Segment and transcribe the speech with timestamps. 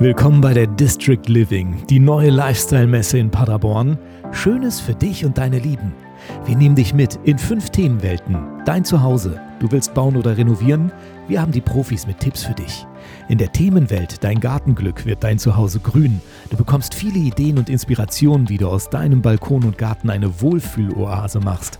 [0.00, 3.96] Willkommen bei der District Living, die neue Lifestyle-Messe in Paderborn.
[4.32, 5.94] Schönes für dich und deine Lieben.
[6.46, 8.36] Wir nehmen dich mit in fünf Themenwelten.
[8.64, 9.40] Dein Zuhause.
[9.60, 10.90] Du willst bauen oder renovieren?
[11.28, 12.84] Wir haben die Profis mit Tipps für dich.
[13.28, 16.20] In der Themenwelt Dein Gartenglück wird dein Zuhause grün.
[16.50, 21.38] Du bekommst viele Ideen und Inspirationen, wie du aus deinem Balkon und Garten eine Wohlfühloase
[21.38, 21.78] machst.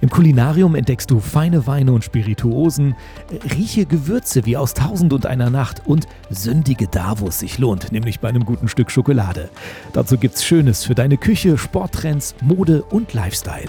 [0.00, 2.94] Im Kulinarium entdeckst du feine Weine und Spirituosen,
[3.56, 7.90] rieche Gewürze wie aus Tausend und einer Nacht und sündige da, wo es sich lohnt,
[7.90, 9.50] nämlich bei einem guten Stück Schokolade.
[9.92, 13.68] Dazu gibt's Schönes für deine Küche, Sporttrends, Mode und Lifestyle.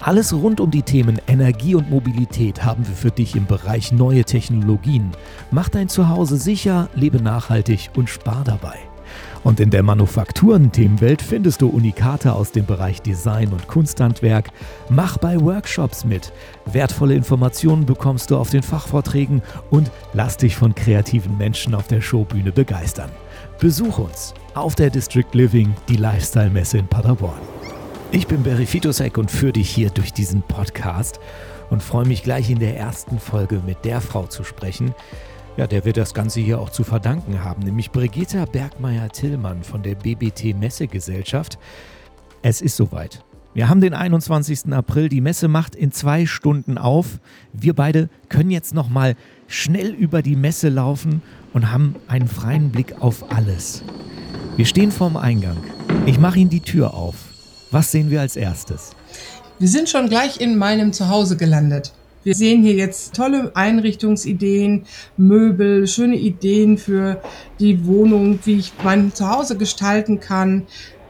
[0.00, 4.24] Alles rund um die Themen Energie und Mobilität haben wir für dich im Bereich neue
[4.24, 5.12] Technologien.
[5.50, 8.76] Mach dein Zuhause sicher, lebe nachhaltig und spar dabei.
[9.42, 14.50] Und in der Manufakturen-Themenwelt findest du Unikate aus dem Bereich Design und Kunsthandwerk.
[14.88, 16.32] Mach bei Workshops mit.
[16.66, 22.00] Wertvolle Informationen bekommst du auf den Fachvorträgen und lass dich von kreativen Menschen auf der
[22.00, 23.10] Showbühne begeistern.
[23.58, 27.40] Besuch uns auf der District Living, die Lifestyle-Messe in Paderborn.
[28.12, 31.18] Ich bin Berry Fitosek und führe dich hier durch diesen Podcast
[31.70, 34.94] und freue mich gleich in der ersten Folge mit der Frau zu sprechen,
[35.56, 39.94] ja, der wird das Ganze hier auch zu verdanken haben, nämlich Brigitta Bergmeier-Tillmann von der
[39.94, 41.58] BBT Messegesellschaft.
[42.42, 43.24] Es ist soweit.
[43.54, 44.72] Wir haben den 21.
[44.72, 45.08] April.
[45.08, 47.20] Die Messe macht in zwei Stunden auf.
[47.52, 49.14] Wir beide können jetzt noch mal
[49.46, 53.84] schnell über die Messe laufen und haben einen freien Blick auf alles.
[54.56, 55.56] Wir stehen vorm Eingang.
[56.04, 57.14] Ich mache Ihnen die Tür auf.
[57.70, 58.90] Was sehen wir als erstes?
[59.60, 61.92] Wir sind schon gleich in meinem Zuhause gelandet.
[62.24, 64.86] Wir sehen hier jetzt tolle Einrichtungsideen,
[65.18, 67.20] Möbel, schöne Ideen für
[67.60, 70.62] die Wohnung, wie ich mein Zuhause gestalten kann,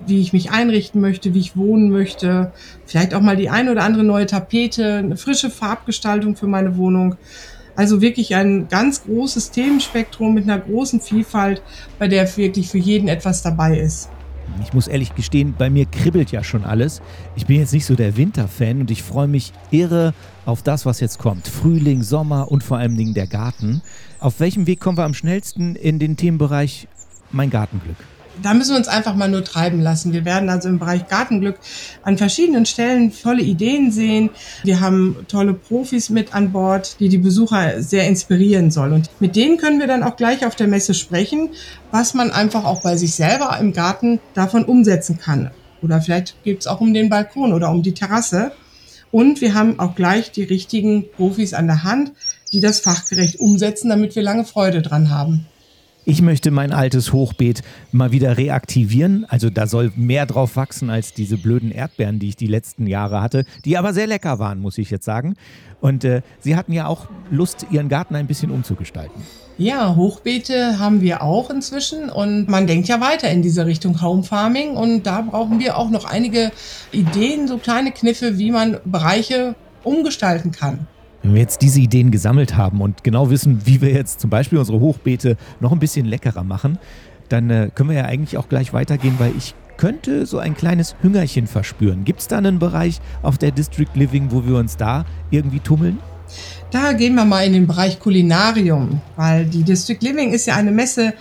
[0.04, 2.52] wie ich mich einrichten möchte, wie ich wohnen möchte.
[2.84, 7.14] Vielleicht auch mal die ein oder andere neue Tapete, eine frische Farbgestaltung für meine Wohnung.
[7.76, 11.62] Also wirklich ein ganz großes Themenspektrum mit einer großen Vielfalt,
[11.96, 14.08] bei der wirklich für jeden etwas dabei ist.
[14.62, 17.02] Ich muss ehrlich gestehen, bei mir kribbelt ja schon alles.
[17.36, 20.14] Ich bin jetzt nicht so der Winterfan und ich freue mich irre
[20.46, 21.48] auf das, was jetzt kommt.
[21.48, 23.82] Frühling, Sommer und vor allem Dingen der Garten.
[24.20, 26.88] Auf welchem Weg kommen wir am schnellsten in den Themenbereich
[27.30, 27.96] Mein Gartenglück?
[28.42, 30.12] Da müssen wir uns einfach mal nur treiben lassen.
[30.12, 31.58] Wir werden also im Bereich Gartenglück
[32.02, 34.30] an verschiedenen Stellen tolle Ideen sehen.
[34.62, 38.92] Wir haben tolle Profis mit an Bord, die die Besucher sehr inspirieren soll.
[38.92, 41.50] Und mit denen können wir dann auch gleich auf der Messe sprechen,
[41.90, 45.50] was man einfach auch bei sich selber im Garten davon umsetzen kann.
[45.82, 48.52] Oder vielleicht geht es auch um den Balkon oder um die Terrasse.
[49.10, 52.12] Und wir haben auch gleich die richtigen Profis an der Hand,
[52.52, 55.46] die das fachgerecht umsetzen, damit wir lange Freude dran haben
[56.04, 59.24] ich möchte mein altes Hochbeet mal wieder reaktivieren.
[59.28, 63.22] Also da soll mehr drauf wachsen als diese blöden Erdbeeren, die ich die letzten Jahre
[63.22, 65.34] hatte, die aber sehr lecker waren, muss ich jetzt sagen.
[65.80, 69.22] Und äh, Sie hatten ja auch Lust, Ihren Garten ein bisschen umzugestalten.
[69.56, 74.24] Ja, Hochbeete haben wir auch inzwischen und man denkt ja weiter in diese Richtung Home
[74.24, 76.50] Farming und da brauchen wir auch noch einige
[76.90, 79.54] Ideen, so kleine Kniffe, wie man Bereiche
[79.84, 80.88] umgestalten kann.
[81.24, 84.58] Wenn wir jetzt diese Ideen gesammelt haben und genau wissen, wie wir jetzt zum Beispiel
[84.58, 86.78] unsere Hochbeete noch ein bisschen leckerer machen,
[87.30, 90.94] dann äh, können wir ja eigentlich auch gleich weitergehen, weil ich könnte so ein kleines
[91.00, 92.04] Hüngerchen verspüren.
[92.04, 95.98] Gibt es da einen Bereich auf der District Living, wo wir uns da irgendwie tummeln?
[96.70, 100.72] Da gehen wir mal in den Bereich Kulinarium, weil die District Living ist ja eine
[100.72, 101.14] Messe,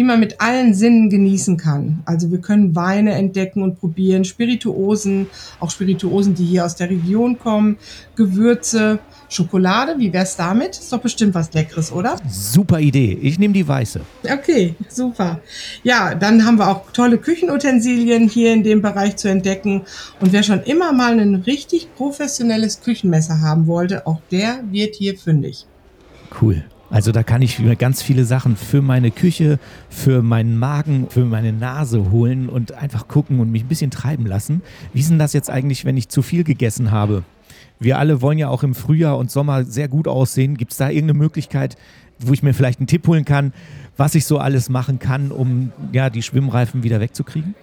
[0.00, 2.02] die man mit allen Sinnen genießen kann.
[2.06, 5.26] Also wir können Weine entdecken und probieren, Spirituosen,
[5.58, 7.76] auch Spirituosen, die hier aus der Region kommen,
[8.16, 10.70] Gewürze, Schokolade, wie wär's damit?
[10.70, 12.16] Ist doch bestimmt was Leckeres, oder?
[12.26, 13.18] Super Idee.
[13.20, 14.00] Ich nehme die weiße.
[14.24, 15.42] Okay, super.
[15.82, 19.82] Ja, dann haben wir auch tolle Küchenutensilien hier in dem Bereich zu entdecken.
[20.18, 25.18] Und wer schon immer mal ein richtig professionelles Küchenmesser haben wollte, auch der wird hier
[25.18, 25.66] fündig.
[26.40, 26.64] Cool.
[26.90, 31.24] Also da kann ich mir ganz viele Sachen für meine Küche, für meinen Magen, für
[31.24, 34.60] meine Nase holen und einfach gucken und mich ein bisschen treiben lassen.
[34.92, 37.22] Wie ist denn das jetzt eigentlich, wenn ich zu viel gegessen habe?
[37.80, 40.56] Wir alle wollen ja auch im Frühjahr und Sommer sehr gut aussehen.
[40.56, 41.76] Gibt es da irgendeine Möglichkeit,
[42.18, 43.54] wo ich mir vielleicht einen Tipp holen kann,
[43.96, 47.54] was ich so alles machen kann, um ja, die Schwimmreifen wieder wegzukriegen?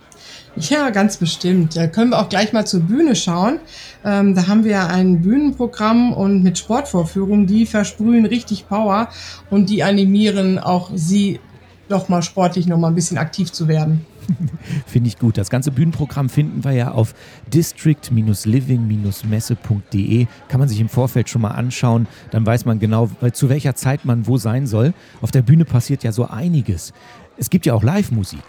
[0.55, 1.75] Ja, ganz bestimmt.
[1.75, 3.59] Da können wir auch gleich mal zur Bühne schauen.
[4.03, 9.09] Ähm, da haben wir ein Bühnenprogramm und mit Sportvorführungen, die versprühen richtig Power
[9.51, 11.39] und die animieren auch Sie
[11.87, 14.05] doch mal sportlich noch mal ein bisschen aktiv zu werden.
[14.85, 15.37] Finde ich gut.
[15.37, 17.15] Das ganze Bühnenprogramm finden wir ja auf
[17.53, 20.27] district-living-messe.de.
[20.47, 22.07] Kann man sich im Vorfeld schon mal anschauen.
[22.31, 24.93] Dann weiß man genau, zu welcher Zeit man wo sein soll.
[25.21, 26.93] Auf der Bühne passiert ja so einiges.
[27.37, 28.43] Es gibt ja auch Live-Musik.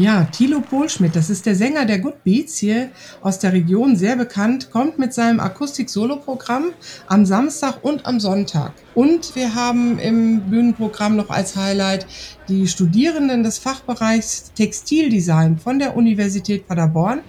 [0.00, 2.90] Ja, Thilo Pohlschmidt, das ist der Sänger der Good Beats hier
[3.20, 6.66] aus der Region, sehr bekannt, kommt mit seinem Akustik-Solo-Programm
[7.08, 8.74] am Samstag und am Sonntag.
[8.94, 12.06] Und wir haben im Bühnenprogramm noch als Highlight
[12.48, 17.22] die Studierenden des Fachbereichs Textildesign von der Universität Paderborn,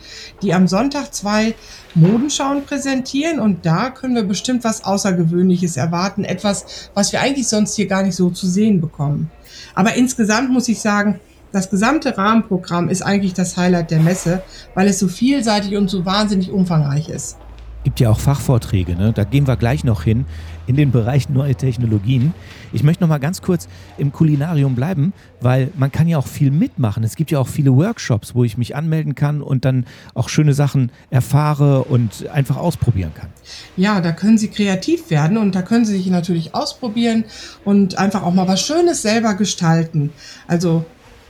[0.44, 1.56] die am Sonntag zwei
[1.96, 7.76] Modenschauen präsentieren und da können wir bestimmt was Außergewöhnliches erwarten, etwas, was wir eigentlich sonst
[7.76, 9.32] hier gar nicht so zu sehen bekommen.
[9.74, 11.20] Aber insgesamt muss ich sagen,
[11.52, 14.44] das gesamte Rahmenprogramm ist eigentlich das Highlight der Messe,
[14.76, 17.38] weil es so vielseitig und so wahnsinnig umfangreich ist.
[17.84, 19.14] Gibt ja auch Fachvorträge, ne?
[19.14, 20.26] da gehen wir gleich noch hin
[20.68, 22.34] in den Bereich neue Technologien.
[22.74, 23.68] Ich möchte noch mal ganz kurz
[23.98, 27.04] im Kulinarium bleiben, weil man kann ja auch viel mitmachen.
[27.04, 30.54] Es gibt ja auch viele Workshops, wo ich mich anmelden kann und dann auch schöne
[30.54, 33.30] Sachen erfahre und einfach ausprobieren kann.
[33.78, 37.24] Ja, da können Sie kreativ werden und da können Sie sich natürlich ausprobieren
[37.66, 40.12] und einfach auch mal was Schönes selber gestalten.
[40.48, 40.86] Also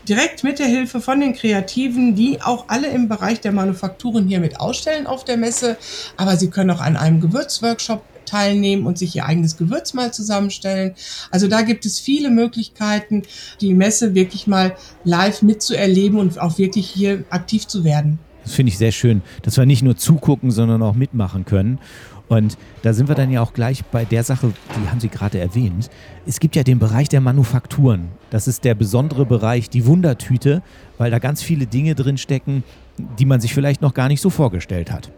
[0.08, 4.40] direkt mit der Hilfe von den Kreativen, die auch alle im Bereich der Manufakturen hier
[4.40, 5.78] mit ausstellen auf der Messe.
[6.18, 10.94] Aber Sie können auch an einem Gewürzworkshop teilnehmen und sich ihr eigenes Gewürz mal zusammenstellen.
[11.32, 13.24] Also da gibt es viele Möglichkeiten,
[13.60, 18.20] die Messe wirklich mal live mitzuerleben und auch wirklich hier aktiv zu werden.
[18.44, 21.80] Das finde ich sehr schön, dass wir nicht nur zugucken, sondern auch mitmachen können.
[22.30, 25.40] Und da sind wir dann ja auch gleich bei der Sache, die haben Sie gerade
[25.40, 25.90] erwähnt.
[26.26, 28.10] Es gibt ja den Bereich der Manufakturen.
[28.30, 30.62] Das ist der besondere Bereich, die Wundertüte,
[31.00, 32.64] weil da ganz viele Dinge drin stecken,
[33.18, 35.12] die man sich vielleicht noch gar nicht so vorgestellt hat.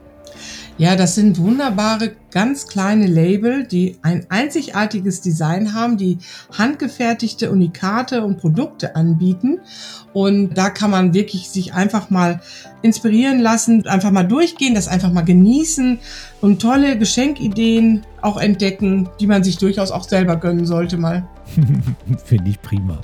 [0.78, 6.18] Ja, das sind wunderbare, ganz kleine Label, die ein einzigartiges Design haben, die
[6.58, 9.60] handgefertigte Unikate und Produkte anbieten.
[10.14, 12.42] Und da kann man wirklich sich einfach mal
[12.82, 16.00] inspirieren lassen, einfach mal durchgehen, das einfach mal genießen
[16.40, 21.28] und tolle Geschenkideen auch entdecken, die man sich durchaus auch selber gönnen sollte mal.
[22.26, 23.02] Finde ich prima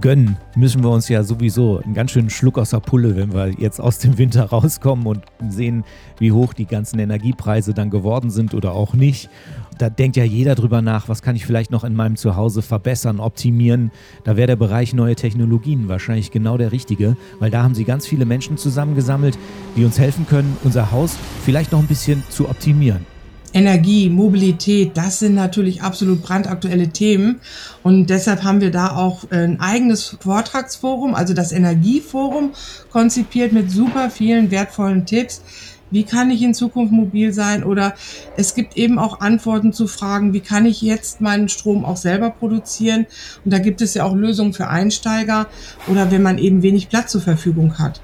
[0.00, 3.48] gönnen, müssen wir uns ja sowieso einen ganz schönen Schluck aus der Pulle, wenn wir
[3.58, 5.84] jetzt aus dem Winter rauskommen und sehen,
[6.18, 9.30] wie hoch die ganzen Energiepreise dann geworden sind oder auch nicht.
[9.78, 13.20] Da denkt ja jeder drüber nach, was kann ich vielleicht noch in meinem Zuhause verbessern,
[13.20, 13.90] optimieren.
[14.24, 18.06] Da wäre der Bereich neue Technologien wahrscheinlich genau der richtige, weil da haben sie ganz
[18.06, 19.38] viele Menschen zusammengesammelt,
[19.76, 23.15] die uns helfen können, unser Haus vielleicht noch ein bisschen zu optimieren.
[23.52, 27.40] Energie, Mobilität, das sind natürlich absolut brandaktuelle Themen.
[27.82, 32.50] Und deshalb haben wir da auch ein eigenes Vortragsforum, also das Energieforum,
[32.90, 35.42] konzipiert mit super vielen wertvollen Tipps.
[35.90, 37.62] Wie kann ich in Zukunft mobil sein?
[37.62, 37.94] Oder
[38.36, 42.30] es gibt eben auch Antworten zu Fragen, wie kann ich jetzt meinen Strom auch selber
[42.30, 43.06] produzieren?
[43.44, 45.46] Und da gibt es ja auch Lösungen für Einsteiger
[45.86, 48.00] oder wenn man eben wenig Platz zur Verfügung hat.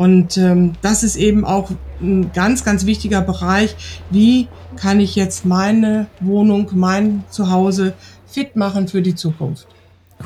[0.00, 1.70] Und ähm, das ist eben auch
[2.00, 3.76] ein ganz, ganz wichtiger Bereich.
[4.08, 7.92] Wie kann ich jetzt meine Wohnung, mein Zuhause
[8.26, 9.66] fit machen für die Zukunft?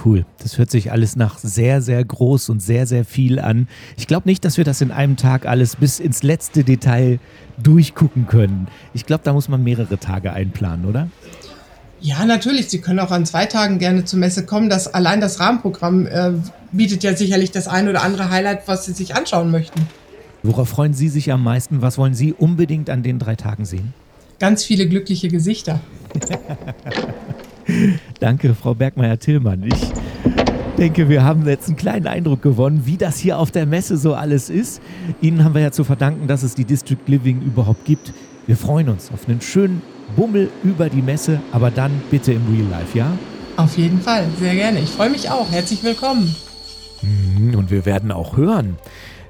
[0.05, 0.26] Cool.
[0.38, 3.67] Das hört sich alles nach sehr, sehr groß und sehr, sehr viel an.
[3.97, 7.19] Ich glaube nicht, dass wir das in einem Tag alles bis ins letzte Detail
[7.61, 8.69] durchgucken können.
[8.93, 11.09] Ich glaube, da muss man mehrere Tage einplanen, oder?
[12.00, 12.69] Ja, natürlich.
[12.69, 14.71] Sie können auch an zwei Tagen gerne zur Messe kommen.
[14.71, 16.35] Das, allein das Rahmenprogramm äh,
[16.76, 19.81] bietet ja sicherlich das ein oder andere Highlight, was Sie sich anschauen möchten.
[20.43, 21.81] Worauf freuen Sie sich am meisten?
[21.81, 23.94] Was wollen Sie unbedingt an den drei Tagen sehen?
[24.38, 25.81] Ganz viele glückliche Gesichter.
[28.21, 29.62] Danke, Frau Bergmeier-Tillmann.
[29.62, 29.93] Ich
[30.76, 34.15] denke, wir haben jetzt einen kleinen Eindruck gewonnen, wie das hier auf der Messe so
[34.15, 34.82] alles ist.
[35.23, 38.12] Ihnen haben wir ja zu verdanken, dass es die District Living überhaupt gibt.
[38.47, 39.81] Wir freuen uns auf einen schönen
[40.17, 43.11] Bummel über die Messe, aber dann bitte im Real Life, ja?
[43.56, 44.81] Auf jeden Fall, sehr gerne.
[44.81, 45.50] Ich freue mich auch.
[45.50, 46.35] Herzlich willkommen.
[47.05, 48.76] Mhm, und wir werden auch hören,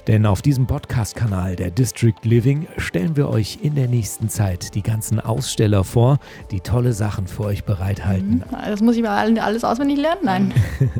[0.06, 4.82] denn auf diesem Podcast-Kanal der District Living stellen wir euch in der nächsten Zeit die
[4.82, 6.18] ganzen Aussteller vor,
[6.50, 8.44] die tolle Sachen für euch bereithalten.
[8.50, 10.20] Mhm, das muss ich mal alles auswendig lernen?
[10.22, 10.52] Nein.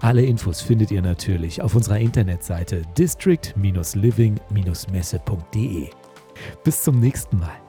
[0.00, 5.88] Alle Infos findet ihr natürlich auf unserer Internetseite district-living-messe.de.
[6.64, 7.61] Bis zum nächsten Mal.